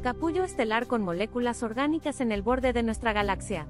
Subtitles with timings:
[0.00, 3.66] capullo estelar con moléculas orgánicas en el borde de nuestra galaxia.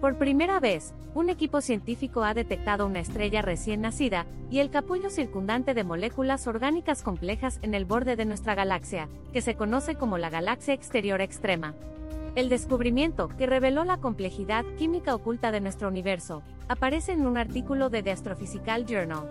[0.00, 5.10] Por primera vez, un equipo científico ha detectado una estrella recién nacida y el capullo
[5.10, 10.18] circundante de moléculas orgánicas complejas en el borde de nuestra galaxia, que se conoce como
[10.18, 11.74] la galaxia exterior extrema.
[12.36, 17.88] El descubrimiento, que reveló la complejidad química oculta de nuestro universo, aparece en un artículo
[17.88, 19.26] de The Astrophysical Journal.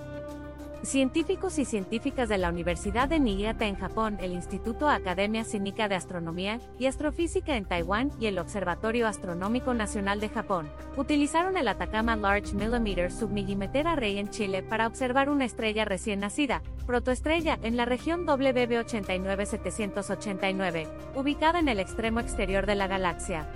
[0.84, 5.96] Científicos y científicas de la Universidad de Niigata en Japón, el Instituto Academia Sinica de
[5.96, 12.16] Astronomía y Astrofísica en Taiwán y el Observatorio Astronómico Nacional de Japón utilizaron el Atacama
[12.16, 17.86] Large Millimeter Submillimeter Array en Chile para observar una estrella recién nacida, protoestrella, en la
[17.86, 23.48] región WB 89789, ubicada en el extremo exterior de la galaxia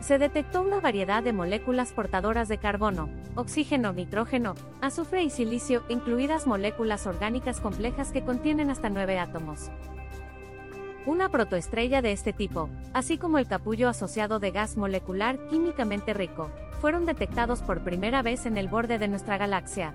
[0.00, 6.46] se detectó una variedad de moléculas portadoras de carbono, oxígeno, nitrógeno, azufre y silicio, incluidas
[6.46, 9.70] moléculas orgánicas complejas que contienen hasta nueve átomos.
[11.06, 16.50] Una protoestrella de este tipo, así como el capullo asociado de gas molecular químicamente rico,
[16.80, 19.94] fueron detectados por primera vez en el borde de nuestra galaxia.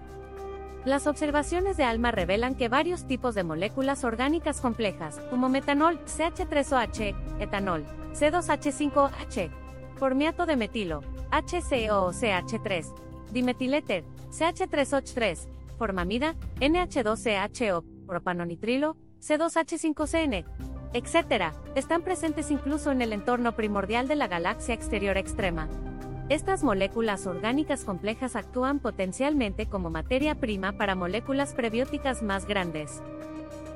[0.83, 7.15] Las observaciones de ALMA revelan que varios tipos de moléculas orgánicas complejas, como metanol, CH3OH,
[7.39, 9.64] etanol, C2H5H,
[9.95, 11.01] formiato de metilo,
[11.31, 12.93] HCOCH3,
[13.31, 20.45] dimetiléter, CH3OH3, formamida, NH2CHO, propanonitrilo, C2H5CN,
[20.93, 25.67] etc., están presentes incluso en el entorno primordial de la galaxia exterior extrema.
[26.29, 33.01] Estas moléculas orgánicas complejas actúan potencialmente como materia prima para moléculas prebióticas más grandes.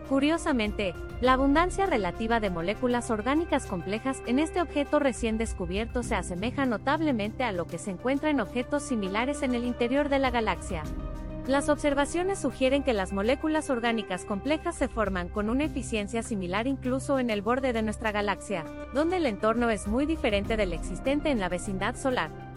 [0.09, 6.65] Curiosamente, la abundancia relativa de moléculas orgánicas complejas en este objeto recién descubierto se asemeja
[6.65, 10.81] notablemente a lo que se encuentra en objetos similares en el interior de la galaxia.
[11.45, 17.19] Las observaciones sugieren que las moléculas orgánicas complejas se forman con una eficiencia similar incluso
[17.19, 18.65] en el borde de nuestra galaxia,
[18.95, 22.48] donde el entorno es muy diferente del existente en la vecindad solar.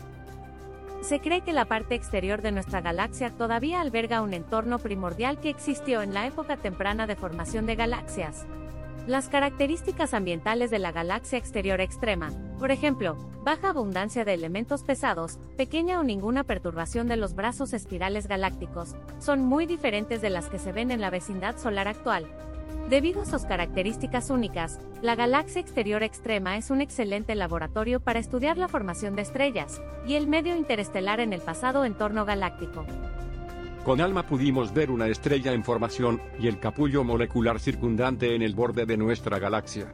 [1.12, 5.50] Se cree que la parte exterior de nuestra galaxia todavía alberga un entorno primordial que
[5.50, 8.46] existió en la época temprana de formación de galaxias.
[9.06, 15.38] Las características ambientales de la galaxia exterior extrema, por ejemplo, baja abundancia de elementos pesados,
[15.58, 20.58] pequeña o ninguna perturbación de los brazos espirales galácticos, son muy diferentes de las que
[20.58, 22.24] se ven en la vecindad solar actual,
[22.88, 28.58] Debido a sus características únicas, la galaxia exterior extrema es un excelente laboratorio para estudiar
[28.58, 32.84] la formación de estrellas y el medio interestelar en el pasado entorno galáctico.
[33.84, 38.54] Con ALMA pudimos ver una estrella en formación y el capullo molecular circundante en el
[38.54, 39.86] borde de nuestra galaxia.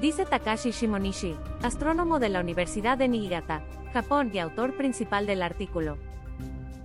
[0.00, 3.62] Dice Takashi Shimonishi, astrónomo de la Universidad de Niigata,
[3.92, 5.96] Japón y autor principal del artículo.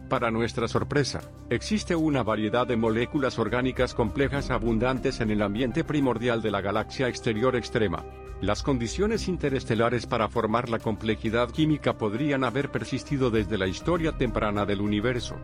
[0.10, 1.22] Para nuestra sorpresa,
[1.52, 7.08] existe una variedad de moléculas orgánicas complejas abundantes en el ambiente primordial de la galaxia
[7.08, 8.04] exterior extrema.
[8.42, 14.66] Las condiciones interestelares para formar la complejidad química podrían haber persistido desde la historia temprana
[14.66, 15.36] del universo.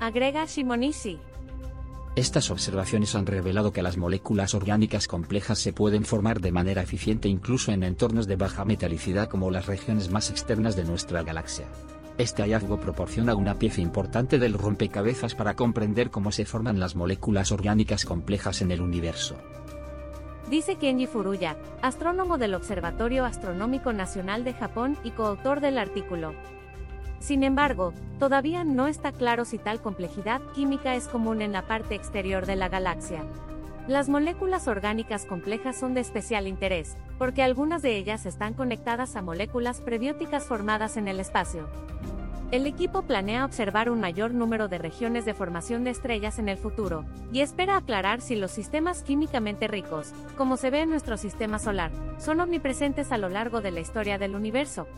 [0.00, 1.18] Agrega Shimonishi.
[2.14, 7.28] Estas observaciones han revelado que las moléculas orgánicas complejas se pueden formar de manera eficiente
[7.28, 11.66] incluso en entornos de baja metalicidad como las regiones más externas de nuestra galaxia.
[12.18, 17.52] Este hallazgo proporciona una pieza importante del rompecabezas para comprender cómo se forman las moléculas
[17.52, 19.36] orgánicas complejas en el universo.
[20.48, 26.32] Dice Kenji Furuya, astrónomo del Observatorio Astronómico Nacional de Japón y coautor del artículo.
[27.18, 31.94] Sin embargo, todavía no está claro si tal complejidad química es común en la parte
[31.94, 33.24] exterior de la galaxia.
[33.88, 39.22] Las moléculas orgánicas complejas son de especial interés, porque algunas de ellas están conectadas a
[39.22, 41.68] moléculas prebióticas formadas en el espacio.
[42.50, 46.58] El equipo planea observar un mayor número de regiones de formación de estrellas en el
[46.58, 51.60] futuro, y espera aclarar si los sistemas químicamente ricos, como se ve en nuestro sistema
[51.60, 54.88] solar, son omnipresentes a lo largo de la historia del universo.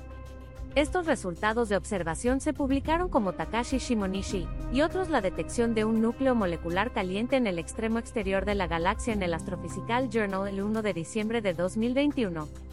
[0.78, 6.00] Estos resultados de observación se publicaron como Takashi Shimonishi, y otros la detección de un
[6.00, 10.62] núcleo molecular caliente en el extremo exterior de la galaxia en el Astrophysical Journal el
[10.62, 12.67] 1 de diciembre de 2021.